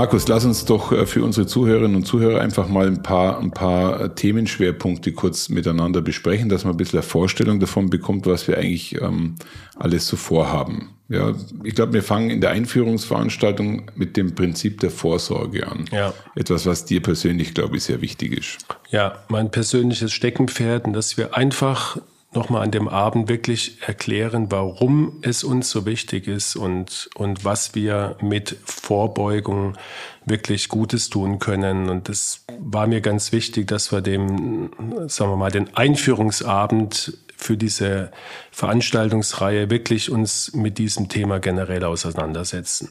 Markus, 0.00 0.26
lass 0.28 0.46
uns 0.46 0.64
doch 0.64 0.92
äh, 0.92 1.04
für 1.04 1.22
unsere 1.22 1.46
Zuhörerinnen 1.46 1.94
und 1.94 2.06
Zuhörer 2.06 2.40
einfach 2.40 2.68
mal 2.68 2.86
ein 2.86 3.02
paar, 3.02 3.38
ein 3.38 3.50
paar 3.50 4.00
äh, 4.00 4.08
Themenschwerpunkte 4.08 5.12
kurz 5.12 5.50
miteinander 5.50 6.00
besprechen, 6.00 6.48
dass 6.48 6.64
man 6.64 6.72
ein 6.72 6.76
bisschen 6.78 7.00
eine 7.00 7.06
Vorstellung 7.06 7.60
davon 7.60 7.90
bekommt, 7.90 8.24
was 8.24 8.48
wir 8.48 8.56
eigentlich 8.56 8.98
ähm, 8.98 9.34
alles 9.76 10.06
so 10.06 10.16
vorhaben. 10.16 10.88
Ja, 11.10 11.34
ich 11.64 11.74
glaube, 11.74 11.92
wir 11.92 12.02
fangen 12.02 12.30
in 12.30 12.40
der 12.40 12.48
Einführungsveranstaltung 12.48 13.90
mit 13.94 14.16
dem 14.16 14.34
Prinzip 14.34 14.80
der 14.80 14.90
Vorsorge 14.90 15.68
an. 15.68 15.84
Ja. 15.92 16.14
Etwas, 16.34 16.64
was 16.64 16.86
dir 16.86 17.02
persönlich, 17.02 17.52
glaube 17.52 17.76
ich, 17.76 17.84
sehr 17.84 18.00
wichtig 18.00 18.32
ist. 18.32 18.56
Ja, 18.90 19.18
mein 19.28 19.50
persönliches 19.50 20.14
Steckenpferd, 20.14 20.86
dass 20.96 21.18
wir 21.18 21.36
einfach 21.36 21.98
nochmal 22.32 22.62
an 22.62 22.70
dem 22.70 22.86
Abend 22.86 23.28
wirklich 23.28 23.78
erklären, 23.84 24.46
warum 24.50 25.18
es 25.22 25.42
uns 25.42 25.70
so 25.70 25.84
wichtig 25.84 26.28
ist 26.28 26.54
und, 26.54 27.10
und 27.14 27.44
was 27.44 27.74
wir 27.74 28.16
mit 28.22 28.56
Vorbeugung 28.64 29.76
wirklich 30.24 30.68
Gutes 30.68 31.10
tun 31.10 31.40
können. 31.40 31.88
Und 31.88 32.08
das 32.08 32.44
war 32.60 32.86
mir 32.86 33.00
ganz 33.00 33.32
wichtig, 33.32 33.66
dass 33.66 33.90
wir 33.90 34.00
dem, 34.00 34.70
sagen 35.08 35.32
wir 35.32 35.36
mal, 35.36 35.50
den 35.50 35.74
Einführungsabend 35.74 37.18
für 37.36 37.56
diese 37.56 38.12
Veranstaltungsreihe 38.52 39.70
wirklich 39.70 40.10
uns 40.10 40.52
mit 40.54 40.78
diesem 40.78 41.08
Thema 41.08 41.40
generell 41.40 41.84
auseinandersetzen. 41.84 42.90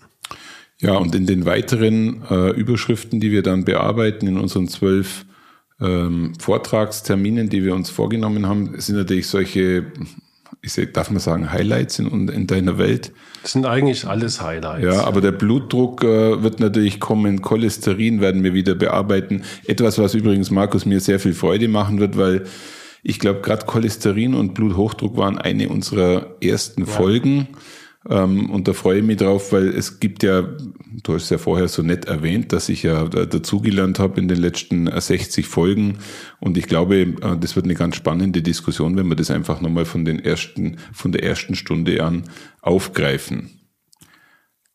Ja, 0.81 0.95
und 0.95 1.13
in 1.13 1.25
den 1.25 1.45
weiteren 1.45 2.23
äh, 2.29 2.49
Überschriften, 2.51 3.19
die 3.19 3.31
wir 3.31 3.43
dann 3.43 3.65
bearbeiten 3.65 4.27
in 4.27 4.37
unseren 4.37 4.67
zwölf 4.67 5.25
ähm, 5.81 6.33
Vortragsterminen, 6.39 7.49
die 7.49 7.63
wir 7.63 7.73
uns 7.73 7.89
vorgenommen 7.89 8.47
haben, 8.47 8.79
sind 8.79 8.97
natürlich 8.97 9.27
solche, 9.27 9.85
ich 10.61 10.73
sag, 10.73 10.93
darf 10.93 11.09
man 11.09 11.19
sagen, 11.19 11.51
Highlights 11.51 11.99
in, 11.99 12.27
in 12.27 12.47
deiner 12.47 12.77
Welt. 12.77 13.11
Das 13.41 13.53
sind 13.53 13.65
eigentlich 13.65 14.05
alles 14.05 14.41
Highlights. 14.41 14.83
Ja, 14.83 15.05
aber 15.05 15.21
der 15.21 15.31
Blutdruck 15.31 16.03
äh, 16.03 16.43
wird 16.43 16.59
natürlich 16.59 16.99
kommen, 16.99 17.41
Cholesterin 17.41 18.19
werden 18.19 18.43
wir 18.43 18.53
wieder 18.53 18.75
bearbeiten. 18.75 19.43
Etwas, 19.65 19.97
was 19.97 20.13
übrigens 20.13 20.51
Markus 20.51 20.85
mir 20.85 20.99
sehr 20.99 21.19
viel 21.19 21.33
Freude 21.33 21.67
machen 21.67 21.99
wird, 21.99 22.17
weil 22.17 22.43
ich 23.01 23.19
glaube, 23.19 23.39
gerade 23.39 23.65
Cholesterin 23.65 24.35
und 24.35 24.53
Bluthochdruck 24.53 25.15
waren 25.15 25.37
eine 25.37 25.69
unserer 25.69 26.35
ersten 26.41 26.81
ja. 26.81 26.87
Folgen. 26.87 27.47
Ähm, 28.07 28.49
und 28.49 28.67
da 28.67 28.73
freue 28.73 28.99
ich 28.99 29.05
mich 29.05 29.17
drauf, 29.17 29.51
weil 29.51 29.67
es 29.67 29.99
gibt 29.99 30.23
ja, 30.23 30.47
du 31.03 31.13
hast 31.13 31.29
ja 31.29 31.37
vorher 31.37 31.67
so 31.67 31.81
nett 31.81 32.05
erwähnt, 32.05 32.53
dass 32.53 32.69
ich 32.69 32.83
ja 32.83 33.05
dazugelernt 33.05 33.99
habe 33.99 34.21
in 34.21 34.27
den 34.27 34.37
letzten 34.37 34.89
60 34.89 35.47
Folgen. 35.47 35.97
Und 36.39 36.57
ich 36.57 36.67
glaube, 36.67 36.99
äh, 36.99 37.37
das 37.39 37.55
wird 37.55 37.65
eine 37.65 37.75
ganz 37.75 37.97
spannende 37.97 38.41
Diskussion, 38.41 38.95
wenn 38.95 39.07
wir 39.07 39.15
das 39.15 39.31
einfach 39.31 39.59
nochmal 39.59 39.85
von 39.85 40.05
den 40.05 40.19
ersten, 40.19 40.77
von 40.93 41.11
der 41.11 41.23
ersten 41.23 41.55
Stunde 41.55 42.03
an 42.03 42.23
aufgreifen. 42.61 43.49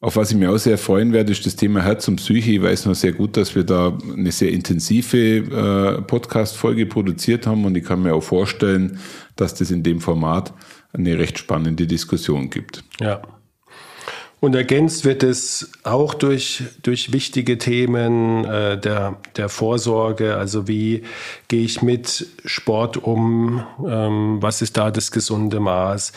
Auf 0.05 0.17
was 0.17 0.31
ich 0.31 0.37
mir 0.37 0.51
auch 0.51 0.59
sehr 0.59 0.77
freuen 0.77 1.15
werde, 1.15 1.33
ist 1.33 1.47
das 1.47 1.57
Thema 1.57 1.81
Herz 1.81 2.07
und 2.09 2.17
Psyche. 2.17 2.51
Ich 2.51 2.63
weiß 2.63 2.85
noch 2.85 2.95
sehr 2.95 3.13
gut, 3.13 3.39
dass 3.39 3.55
wir 3.55 3.65
da 3.65 3.97
eine 4.15 4.33
sehr 4.33 4.53
intensive 4.53 5.17
äh, 5.17 6.03
Podcast-Folge 6.03 6.85
produziert 6.85 7.47
haben 7.47 7.65
und 7.65 7.75
ich 7.75 7.85
kann 7.85 8.03
mir 8.03 8.15
auch 8.15 8.23
vorstellen, 8.23 8.99
dass 9.35 9.55
das 9.55 9.71
in 9.71 9.83
dem 9.83 10.03
Format 10.03 10.53
eine 10.95 11.19
recht 11.19 11.39
spannende 11.39 11.87
Diskussion 11.87 12.51
gibt. 12.51 12.83
Ja. 13.01 13.23
Und 14.45 14.55
ergänzt 14.55 15.07
wird 15.07 15.23
es 15.23 15.73
auch 15.85 16.13
durch, 16.13 16.65
durch 16.83 17.15
wichtige 17.15 17.57
Themen 17.57 18.45
äh, 18.45 18.79
der, 18.79 19.17
der 19.37 19.49
Vorsorge. 19.49 20.37
Also 20.37 20.69
wie 20.69 21.03
gehe 21.49 21.63
ich 21.65 21.81
mit 21.81 22.27
Sport 22.45 22.99
um? 22.99 23.65
Ähm, 23.89 24.43
was 24.43 24.61
ist 24.61 24.77
da 24.77 24.91
das 24.91 25.13
gesunde 25.13 25.61
Maß? 25.61 26.13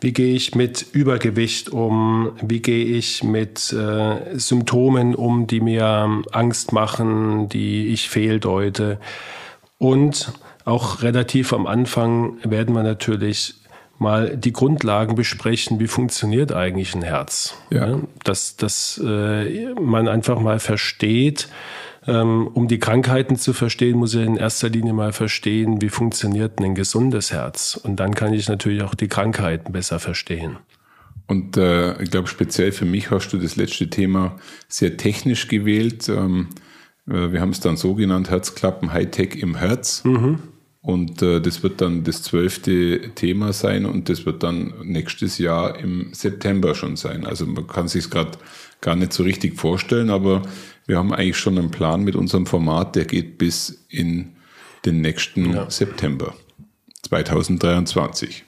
Wie 0.00 0.12
gehe 0.12 0.32
ich 0.32 0.54
mit 0.54 0.86
Übergewicht 0.92 1.70
um? 1.70 2.30
Wie 2.40 2.62
gehe 2.62 2.84
ich 2.84 3.24
mit 3.24 3.72
äh, 3.72 4.38
Symptomen 4.38 5.16
um, 5.16 5.48
die 5.48 5.60
mir 5.60 6.22
Angst 6.30 6.72
machen, 6.72 7.48
die 7.48 7.88
ich 7.88 8.08
fehldeute? 8.08 9.00
Und 9.78 10.32
auch 10.64 11.02
relativ 11.02 11.52
am 11.52 11.66
Anfang 11.66 12.36
werden 12.44 12.76
wir 12.76 12.84
natürlich 12.84 13.56
mal 14.02 14.36
die 14.36 14.52
Grundlagen 14.52 15.14
besprechen, 15.14 15.78
wie 15.80 15.88
funktioniert 15.88 16.52
eigentlich 16.52 16.94
ein 16.94 17.02
Herz. 17.02 17.54
Ja. 17.70 18.00
Dass, 18.24 18.56
dass 18.56 19.00
äh, 19.02 19.72
man 19.74 20.08
einfach 20.08 20.38
mal 20.40 20.58
versteht, 20.58 21.48
Ähm, 22.04 22.48
um 22.48 22.66
die 22.66 22.80
Krankheiten 22.80 23.36
zu 23.36 23.52
verstehen, 23.52 23.96
muss 23.96 24.14
ich 24.14 24.26
in 24.26 24.36
erster 24.36 24.68
Linie 24.68 24.92
mal 24.92 25.12
verstehen, 25.12 25.80
wie 25.80 25.88
funktioniert 25.88 26.58
ein 26.58 26.74
gesundes 26.74 27.30
Herz. 27.30 27.78
Und 27.80 28.00
dann 28.00 28.12
kann 28.16 28.34
ich 28.34 28.48
natürlich 28.48 28.82
auch 28.82 28.96
die 28.96 29.06
Krankheiten 29.06 29.72
besser 29.72 30.00
verstehen. 30.00 30.56
Und 31.28 31.56
äh, 31.56 32.02
ich 32.02 32.10
glaube, 32.10 32.26
speziell 32.26 32.72
für 32.72 32.86
mich 32.86 33.12
hast 33.12 33.32
du 33.32 33.38
das 33.38 33.54
letzte 33.54 33.88
Thema 33.88 34.34
sehr 34.66 34.96
technisch 34.96 35.46
gewählt. 35.46 36.08
Ähm, 36.08 36.48
äh, 37.08 37.30
wir 37.30 37.40
haben 37.40 37.52
es 37.52 37.60
dann 37.60 37.76
so 37.76 37.94
genannt, 37.94 38.30
Herzklappen 38.30 38.92
Hightech 38.92 39.36
im 39.36 39.54
Herz. 39.54 40.02
Mhm. 40.02 40.40
Und 40.82 41.22
äh, 41.22 41.40
das 41.40 41.62
wird 41.62 41.80
dann 41.80 42.02
das 42.02 42.24
zwölfte 42.24 43.14
Thema 43.14 43.52
sein 43.52 43.86
und 43.86 44.08
das 44.08 44.26
wird 44.26 44.42
dann 44.42 44.74
nächstes 44.82 45.38
Jahr 45.38 45.78
im 45.78 46.12
September 46.12 46.74
schon 46.74 46.96
sein. 46.96 47.24
Also 47.24 47.46
man 47.46 47.68
kann 47.68 47.86
sich 47.86 48.10
gerade 48.10 48.32
gar 48.80 48.96
nicht 48.96 49.12
so 49.12 49.22
richtig 49.22 49.56
vorstellen, 49.56 50.10
aber 50.10 50.42
wir 50.86 50.98
haben 50.98 51.12
eigentlich 51.12 51.36
schon 51.36 51.56
einen 51.56 51.70
Plan 51.70 52.02
mit 52.02 52.16
unserem 52.16 52.46
Format, 52.46 52.96
der 52.96 53.04
geht 53.04 53.38
bis 53.38 53.84
in 53.88 54.32
den 54.84 55.00
nächsten 55.00 55.52
ja. 55.54 55.70
September 55.70 56.34
2023. 57.02 58.44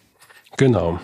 Genau. 0.57 0.99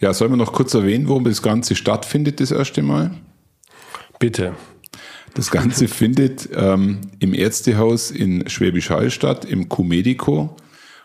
Ja, 0.00 0.12
sollen 0.12 0.32
wir 0.32 0.36
noch 0.36 0.52
kurz 0.52 0.74
erwähnen, 0.74 1.08
wo 1.08 1.20
das 1.20 1.40
Ganze 1.40 1.76
stattfindet, 1.76 2.40
das 2.40 2.50
erste 2.50 2.82
Mal? 2.82 3.12
Bitte. 4.18 4.54
Das 5.34 5.50
Ganze 5.50 5.88
findet 5.88 6.48
ähm, 6.54 7.00
im 7.18 7.34
Ärztehaus 7.34 8.12
in 8.12 8.48
Schwäbisch 8.48 8.88
Hall 8.90 9.10
statt, 9.10 9.44
im 9.44 9.68
Q-Medico. 9.68 10.56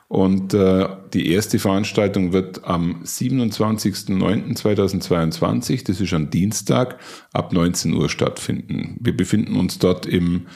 Und 0.08 0.54
äh, 0.54 0.88
die 1.14 1.32
erste 1.32 1.58
Veranstaltung 1.60 2.32
wird 2.34 2.64
am 2.64 3.04
27.09.2022, 3.04 5.86
das 5.86 6.02
ist 6.02 6.14
ein 6.14 6.30
Dienstag, 6.32 6.98
ab 7.32 7.54
19 7.54 7.94
Uhr 7.94 8.10
stattfinden. 8.10 8.98
Wir 9.00 9.16
befinden 9.16 9.56
uns 9.56 9.78
dort 9.78 10.08
im 10.08 10.48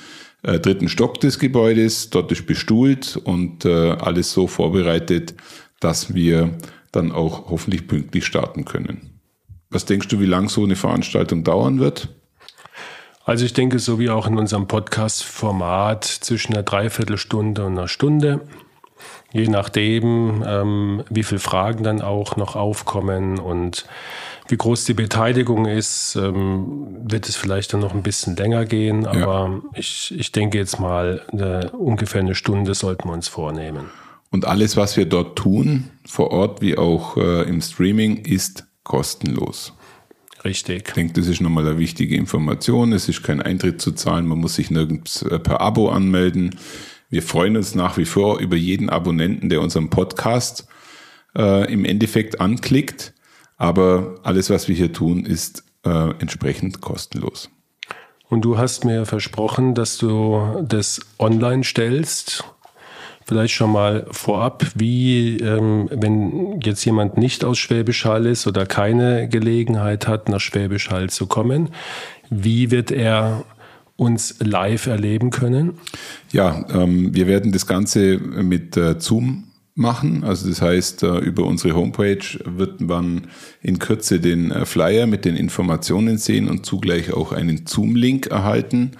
äh, 0.42 0.60
dritten 0.60 0.90
Stock 0.90 1.20
des 1.20 1.38
Gebäudes. 1.38 2.10
Dort 2.10 2.32
ist 2.32 2.48
bestuhlt 2.48 3.22
und 3.24 3.66
äh, 3.66 3.92
alles 3.92 4.32
so 4.32 4.48
vorbereitet, 4.48 5.36
dass 5.80 6.16
wir 6.16 6.58
dann 6.92 7.12
auch 7.12 7.50
hoffentlich 7.50 7.86
pünktlich 7.88 8.26
starten 8.26 8.66
können. 8.66 9.20
Was 9.70 9.86
denkst 9.86 10.08
du, 10.08 10.20
wie 10.20 10.26
lang 10.26 10.50
so 10.50 10.64
eine 10.64 10.76
Veranstaltung 10.76 11.44
dauern 11.44 11.80
wird? 11.80 12.10
Also 13.26 13.46
ich 13.46 13.54
denke, 13.54 13.80
so 13.80 14.00
wie 14.00 14.10
auch 14.10 14.28
in 14.28 14.38
unserem 14.38 14.68
Podcast-Format 14.68 16.04
zwischen 16.04 16.54
einer 16.54 16.64
Dreiviertelstunde 16.64 17.66
und 17.66 17.78
einer 17.78 17.88
Stunde. 17.88 18.42
Je 19.32 19.48
nachdem, 19.48 20.44
ähm, 20.46 21.04
wie 21.10 21.24
viele 21.24 21.40
Fragen 21.40 21.84
dann 21.84 22.02
auch 22.02 22.36
noch 22.36 22.56
aufkommen 22.56 23.40
und 23.40 23.86
wie 24.50 24.58
groß 24.58 24.84
die 24.84 24.94
Beteiligung 24.94 25.66
ist, 25.66 26.16
ähm, 26.16 26.98
wird 27.10 27.30
es 27.30 27.38
vielleicht 27.38 27.74
dann 27.74 27.80
noch 27.80 27.94
ein 27.94 28.04
bisschen 28.04 28.36
länger 28.36 28.66
gehen. 28.66 29.08
Aber 29.08 29.50
ja. 29.50 29.62
ich, 29.74 30.14
ich 30.18 30.32
denke 30.34 30.58
jetzt 30.58 30.80
mal, 30.80 31.22
eine, 31.32 31.72
ungefähr 31.72 32.22
eine 32.22 32.36
Stunde 32.36 32.76
sollten 32.76 33.08
wir 33.08 33.14
uns 33.14 33.30
vornehmen. 33.30 33.90
Und 34.32 34.46
alles, 34.46 34.76
was 34.76 34.98
wir 34.98 35.06
dort 35.06 35.38
tun, 35.38 35.90
vor 36.06 36.32
Ort 36.32 36.62
wie 36.62 36.78
auch 36.78 37.16
äh, 37.18 37.44
im 37.44 37.62
Streaming, 37.62 38.18
ist 38.18 38.66
kostenlos. 38.84 39.74
Richtig. 40.44 40.90
Ich 40.90 40.94
denke, 40.94 41.14
das 41.14 41.28
ist 41.28 41.42
nochmal 41.42 41.66
eine 41.66 41.80
wichtige 41.80 42.16
Information. 42.16 42.92
Es 42.92 43.08
ist 43.08 43.24
kein 43.24 43.42
Eintritt 43.42 43.82
zu 43.82 43.94
zahlen, 43.94 44.28
man 44.28 44.40
muss 44.40 44.56
sich 44.56 44.72
nirgends 44.72 45.22
äh, 45.22 45.40
per 45.40 45.62
Abo 45.62 45.90
anmelden. 45.90 46.56
Wir 47.10 47.24
freuen 47.24 47.56
uns 47.56 47.76
nach 47.76 47.98
wie 47.98 48.06
vor 48.06 48.40
über 48.40 48.56
jeden 48.56 48.90
Abonnenten, 48.90 49.50
der 49.50 49.62
unseren 49.62 49.90
Podcast 49.90 50.68
äh, 51.36 51.72
im 51.72 51.86
Endeffekt 51.86 52.42
anklickt. 52.42 53.14
Aber 53.56 54.16
alles, 54.24 54.50
was 54.50 54.68
wir 54.68 54.76
hier 54.76 54.92
tun, 54.92 55.26
ist 55.26 55.64
äh, 55.86 56.10
entsprechend 56.20 56.82
kostenlos. 56.82 57.50
Und 58.30 58.42
du 58.42 58.58
hast 58.58 58.84
mir 58.84 59.06
versprochen, 59.06 59.76
dass 59.76 59.98
du 59.98 60.66
das 60.68 61.02
online 61.20 61.64
stellst 61.64 62.44
Vielleicht 63.26 63.54
schon 63.54 63.72
mal 63.72 64.06
vorab, 64.12 64.66
wie, 64.76 65.38
ähm, 65.38 65.90
wenn 65.92 66.60
jetzt 66.62 66.84
jemand 66.86 67.18
nicht 67.18 67.46
aus 67.46 67.58
Schwäbisch 67.58 68.06
Hall 68.06 68.26
ist 68.26 68.48
oder 68.48 68.66
keine 68.66 69.30
Gelegenheit 69.30 70.08
hat, 70.08 70.30
nach 70.30 70.42
Schwäbisch 70.42 70.90
Hall 70.90 71.10
zu 71.10 71.28
kommen, 71.28 71.70
wie 72.30 72.72
wird 72.72 72.92
er 72.92 73.46
uns 73.96 74.36
live 74.40 74.88
erleben 74.88 75.30
können? 75.30 75.74
Ja, 76.32 76.66
ähm, 76.74 77.14
wir 77.14 77.28
werden 77.28 77.52
das 77.52 77.68
Ganze 77.68 78.18
mit 78.18 78.76
äh, 78.76 79.00
Zoom 79.00 79.46
machen. 79.76 80.24
Also 80.24 80.50
das 80.50 80.62
heißt, 80.62 81.04
äh, 81.04 81.18
über 81.20 81.46
unsere 81.46 81.76
Homepage 81.76 82.40
wird 82.46 82.82
man 82.82 83.28
in 83.62 83.80
Kürze 83.80 84.20
den 84.20 84.52
äh, 84.52 84.66
Flyer 84.66 85.08
mit 85.08 85.26
den 85.26 85.36
Informationen 85.36 86.18
sehen 86.18 86.50
und 86.50 86.66
zugleich 86.66 87.14
auch 87.14 87.32
einen 87.32 87.66
Zoom-Link 87.66 88.28
erhalten, 88.28 88.92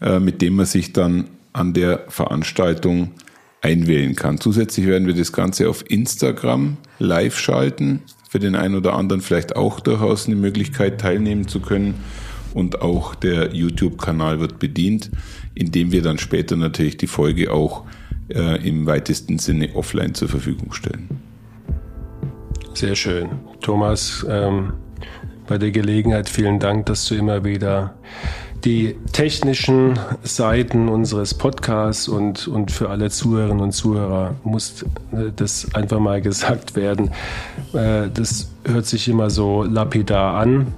äh, 0.00 0.18
mit 0.18 0.42
dem 0.42 0.56
man 0.56 0.66
sich 0.66 0.92
dann 0.92 1.28
an 1.52 1.74
der 1.74 2.04
Veranstaltung 2.08 3.12
einwählen 3.62 4.16
kann. 4.16 4.40
Zusätzlich 4.40 4.86
werden 4.86 5.06
wir 5.06 5.14
das 5.14 5.32
Ganze 5.32 5.68
auf 5.68 5.84
Instagram 5.88 6.76
live 6.98 7.38
schalten. 7.38 8.00
Für 8.28 8.38
den 8.38 8.54
einen 8.54 8.76
oder 8.76 8.94
anderen 8.94 9.20
vielleicht 9.20 9.56
auch 9.56 9.80
durchaus 9.80 10.26
eine 10.26 10.36
Möglichkeit 10.36 11.00
teilnehmen 11.00 11.48
zu 11.48 11.60
können. 11.60 11.94
Und 12.54 12.80
auch 12.80 13.14
der 13.14 13.54
YouTube-Kanal 13.54 14.40
wird 14.40 14.58
bedient, 14.58 15.10
indem 15.54 15.92
wir 15.92 16.02
dann 16.02 16.18
später 16.18 16.56
natürlich 16.56 16.96
die 16.96 17.06
Folge 17.06 17.52
auch 17.52 17.84
äh, 18.28 18.66
im 18.66 18.86
weitesten 18.86 19.38
Sinne 19.38 19.74
offline 19.74 20.14
zur 20.14 20.28
Verfügung 20.28 20.72
stellen. 20.72 21.08
Sehr 22.74 22.94
schön. 22.94 23.28
Thomas, 23.60 24.24
ähm, 24.28 24.72
bei 25.46 25.58
der 25.58 25.70
Gelegenheit 25.70 26.28
vielen 26.28 26.60
Dank, 26.60 26.86
dass 26.86 27.06
du 27.06 27.16
immer 27.16 27.44
wieder 27.44 27.94
die 28.64 28.96
technischen 29.12 29.98
Seiten 30.22 30.88
unseres 30.88 31.34
Podcasts 31.34 32.08
und, 32.08 32.48
und 32.48 32.70
für 32.70 32.90
alle 32.90 33.10
Zuhörerinnen 33.10 33.62
und 33.62 33.72
Zuhörer 33.72 34.34
muss 34.44 34.82
äh, 35.12 35.30
das 35.34 35.74
einfach 35.74 35.98
mal 35.98 36.20
gesagt 36.20 36.76
werden. 36.76 37.10
Äh, 37.72 38.08
das 38.12 38.50
hört 38.64 38.86
sich 38.86 39.08
immer 39.08 39.30
so 39.30 39.62
lapidar 39.62 40.34
an. 40.34 40.74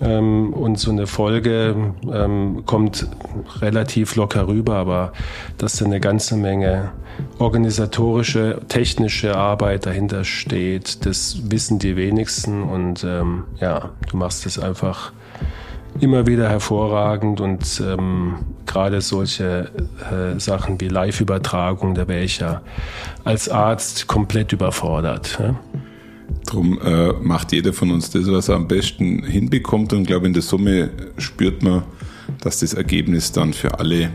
Ähm, 0.00 0.52
und 0.52 0.78
so 0.78 0.90
eine 0.90 1.06
Folge 1.06 1.76
ähm, 2.12 2.62
kommt 2.66 3.06
relativ 3.60 4.16
locker 4.16 4.48
rüber, 4.48 4.74
aber 4.74 5.12
dass 5.58 5.76
da 5.76 5.84
eine 5.84 6.00
ganze 6.00 6.36
Menge 6.36 6.92
organisatorische, 7.38 8.60
technische 8.68 9.36
Arbeit 9.36 9.86
dahinter 9.86 10.24
steht, 10.24 11.06
das 11.06 11.50
wissen 11.50 11.78
die 11.78 11.94
wenigsten. 11.96 12.62
Und 12.62 13.04
ähm, 13.04 13.44
ja, 13.60 13.90
du 14.10 14.16
machst 14.16 14.46
es 14.46 14.58
einfach 14.58 15.12
immer 16.00 16.26
wieder 16.26 16.48
hervorragend 16.48 17.40
und 17.40 17.82
ähm, 17.86 18.34
gerade 18.66 19.00
solche 19.00 19.70
äh, 20.10 20.38
Sachen 20.38 20.80
wie 20.80 20.88
Live-Übertragung, 20.88 21.94
da 21.94 22.08
wäre 22.08 22.22
ich 22.22 22.38
ja 22.38 22.62
als 23.24 23.48
Arzt 23.48 24.06
komplett 24.06 24.52
überfordert. 24.52 25.38
Ja? 25.40 25.54
Drum 26.46 26.80
äh, 26.80 27.12
macht 27.12 27.52
jeder 27.52 27.72
von 27.72 27.90
uns 27.90 28.10
das, 28.10 28.30
was 28.30 28.48
er 28.48 28.56
am 28.56 28.68
besten 28.68 29.22
hinbekommt 29.24 29.92
und 29.92 30.02
ich 30.02 30.06
glaube 30.06 30.26
in 30.26 30.32
der 30.32 30.42
Summe 30.42 30.90
spürt 31.18 31.62
man, 31.62 31.82
dass 32.40 32.60
das 32.60 32.74
Ergebnis 32.74 33.32
dann 33.32 33.52
für 33.52 33.78
alle 33.78 34.10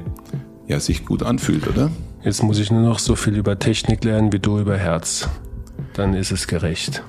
ja, 0.67 0.79
sich 0.79 1.05
gut 1.05 1.23
anfühlt, 1.23 1.67
oder? 1.67 1.89
Jetzt 2.23 2.43
muss 2.43 2.59
ich 2.59 2.71
nur 2.71 2.81
noch 2.81 2.99
so 2.99 3.15
viel 3.15 3.37
über 3.37 3.57
Technik 3.57 4.03
lernen 4.03 4.33
wie 4.33 4.39
du 4.39 4.59
über 4.59 4.77
Herz. 4.77 5.29
Dann 5.93 6.13
ist 6.13 6.31
es 6.31 6.47
gerecht. 6.47 7.03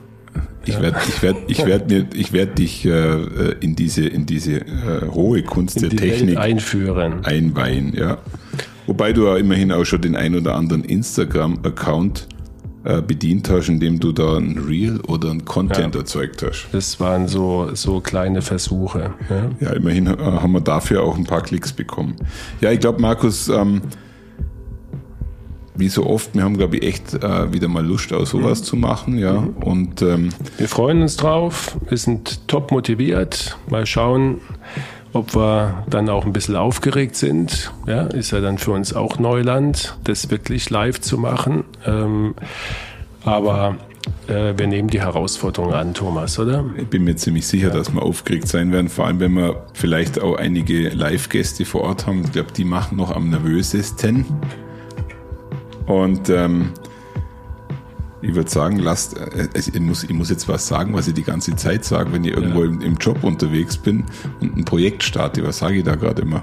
Ich 0.68 0.80
werde 0.80 0.98
ich 1.08 1.22
werd, 1.22 1.36
ich 1.48 1.66
werd 1.66 1.90
mir, 1.90 2.06
ich 2.14 2.32
werd 2.32 2.58
dich 2.58 2.84
äh, 2.84 3.52
in 3.60 3.74
diese, 3.74 4.06
in 4.06 4.26
diese 4.26 4.56
äh, 4.56 5.08
hohe 5.10 5.42
Kunst 5.42 5.82
in 5.82 5.88
der 5.88 5.98
Technik 5.98 6.36
Welt 6.36 6.38
einführen. 6.38 7.24
Einweihen, 7.24 7.94
ja. 7.94 8.18
Wobei 8.86 9.12
du 9.12 9.26
ja 9.26 9.36
immerhin 9.36 9.72
auch 9.72 9.84
schon 9.84 10.00
den 10.00 10.16
ein 10.16 10.34
oder 10.34 10.54
anderen 10.54 10.84
Instagram-Account 10.84 12.26
äh, 12.84 13.02
bedient 13.02 13.50
hast, 13.50 13.68
indem 13.68 14.00
du 14.00 14.12
da 14.12 14.36
ein 14.36 14.56
Reel 14.66 15.00
oder 15.00 15.30
ein 15.30 15.44
Content 15.44 15.94
ja. 15.94 16.00
erzeugt 16.00 16.42
hast. 16.42 16.68
Das 16.72 16.98
waren 17.00 17.28
so, 17.28 17.70
so 17.74 18.00
kleine 18.00 18.40
Versuche. 18.40 19.14
Ja, 19.28 19.50
ja 19.60 19.72
immerhin 19.74 20.06
äh, 20.06 20.16
haben 20.16 20.52
wir 20.52 20.60
dafür 20.60 21.02
auch 21.02 21.16
ein 21.16 21.24
paar 21.24 21.42
Klicks 21.42 21.72
bekommen. 21.72 22.16
Ja, 22.60 22.72
ich 22.72 22.80
glaube, 22.80 23.00
Markus, 23.00 23.48
ähm, 23.48 23.82
wie 25.78 25.88
so 25.88 26.06
oft, 26.06 26.34
wir 26.34 26.42
haben, 26.42 26.56
glaube 26.56 26.76
ich, 26.76 26.82
echt 26.82 27.14
äh, 27.14 27.52
wieder 27.52 27.68
mal 27.68 27.84
Lust, 27.84 28.12
auch 28.12 28.26
sowas 28.26 28.60
mhm. 28.60 28.64
zu 28.64 28.76
machen. 28.76 29.18
Ja. 29.18 29.40
Mhm. 29.40 29.56
Und 29.60 30.02
ähm, 30.02 30.30
wir 30.56 30.68
freuen 30.68 31.02
uns 31.02 31.16
drauf, 31.16 31.76
wir 31.88 31.96
sind 31.96 32.48
top 32.48 32.72
motiviert. 32.72 33.56
Mal 33.70 33.86
schauen, 33.86 34.40
ob 35.12 35.34
wir 35.34 35.84
dann 35.88 36.08
auch 36.08 36.26
ein 36.26 36.32
bisschen 36.32 36.56
aufgeregt 36.56 37.16
sind. 37.16 37.72
Ja, 37.86 38.02
ist 38.02 38.32
ja 38.32 38.40
dann 38.40 38.58
für 38.58 38.72
uns 38.72 38.92
auch 38.92 39.18
Neuland, 39.18 39.96
das 40.04 40.30
wirklich 40.30 40.68
live 40.70 41.00
zu 41.00 41.16
machen. 41.16 41.64
Ähm, 41.86 42.34
aber 43.24 43.76
äh, 44.26 44.54
wir 44.56 44.66
nehmen 44.66 44.88
die 44.88 45.00
Herausforderung 45.00 45.72
an, 45.74 45.94
Thomas, 45.94 46.38
oder? 46.38 46.64
Ich 46.76 46.88
bin 46.88 47.04
mir 47.04 47.16
ziemlich 47.16 47.46
sicher, 47.46 47.68
ja. 47.68 47.74
dass 47.74 47.92
wir 47.92 48.02
aufgeregt 48.02 48.48
sein 48.48 48.72
werden, 48.72 48.88
vor 48.88 49.06
allem 49.06 49.20
wenn 49.20 49.32
wir 49.32 49.66
vielleicht 49.74 50.20
auch 50.20 50.36
einige 50.36 50.88
Live-Gäste 50.88 51.64
vor 51.64 51.82
Ort 51.82 52.06
haben. 52.06 52.24
Ich 52.24 52.32
glaube, 52.32 52.52
die 52.52 52.64
machen 52.64 52.96
noch 52.96 53.14
am 53.14 53.30
nervösesten. 53.30 54.24
Und 55.88 56.28
ähm, 56.28 56.72
ich 58.20 58.34
würde 58.34 58.50
sagen, 58.50 58.78
lasst, 58.78 59.16
äh, 59.16 59.48
ich, 59.54 59.80
muss, 59.80 60.04
ich 60.04 60.12
muss 60.12 60.30
jetzt 60.30 60.48
was 60.48 60.68
sagen, 60.68 60.94
was 60.94 61.08
ich 61.08 61.14
die 61.14 61.22
ganze 61.22 61.56
Zeit 61.56 61.84
sage, 61.84 62.12
wenn 62.12 62.24
ich 62.24 62.32
irgendwo 62.32 62.62
ja. 62.62 62.70
im, 62.70 62.80
im, 62.82 62.94
Job 62.96 63.24
unterwegs 63.24 63.76
bin 63.76 64.04
und 64.40 64.56
ein 64.56 64.64
Projekt 64.64 65.02
starte. 65.02 65.42
Was 65.44 65.58
sage 65.58 65.76
ich 65.76 65.84
da 65.84 65.94
gerade 65.94 66.22
immer? 66.22 66.42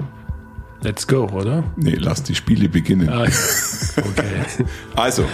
Let's 0.82 1.08
go, 1.08 1.28
oder? 1.30 1.64
Nee, 1.76 1.96
lass 2.00 2.24
die 2.24 2.36
Spiele 2.36 2.70
beginnen. 2.70 3.10
Ah, 3.10 3.24
okay. 3.24 4.66
Also, 4.96 5.26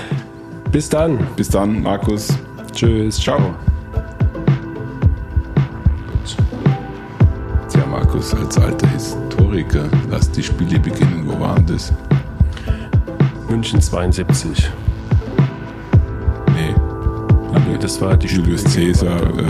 Bis 0.72 0.90
dann. 0.90 1.20
bis 1.36 1.50
dann, 1.50 1.82
Markus. 1.82 2.30
Tschüss. 2.74 3.20
Ciao. 3.20 3.56
Tja, 7.70 7.86
Markus, 7.86 8.34
als 8.34 8.58
alter 8.58 8.88
Historiker, 8.90 9.90
lass 10.10 10.32
die 10.32 10.44
Spiele 10.44 10.80
beginnen. 10.80 11.24
Wo 11.26 11.40
waren 11.40 11.66
das? 11.66 11.92
München 13.52 13.82
72. 13.82 14.70
Nee. 16.56 16.74
Nee, 17.68 17.78
das 17.82 18.00
war 18.00 18.16
die 18.16 18.28
Julius 18.28 18.62
Spiele- 18.62 18.94
Caesar 18.94 19.22
äh, 19.22 19.44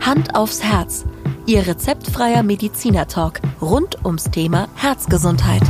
Hand 0.00 0.34
aufs 0.34 0.62
Herz, 0.62 1.04
Ihr 1.46 1.66
rezeptfreier 1.66 2.42
Mediziner-Talk 2.42 3.40
rund 3.62 4.04
ums 4.04 4.24
Thema 4.24 4.68
Herzgesundheit. 4.74 5.62